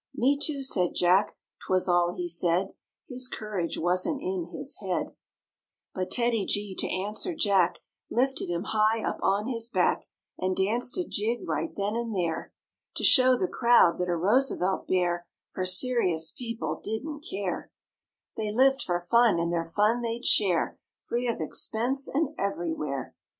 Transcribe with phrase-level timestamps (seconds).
[0.15, 2.73] "Me too," said Jack; 'twas all he said;
[3.07, 6.89] His courage wasn't in his head; MORE ABOUT THE ROOSEVELT BEARS But TEDDY G to
[6.89, 10.05] answer Jack Lifted him high up on his back
[10.39, 12.51] And danced a jig right then and there
[12.95, 17.71] To show the crowd that a Roosevelt Bear For serious people didn't care;
[18.35, 23.13] They lived for fun and their fun they'd share Free of expense and everywhere.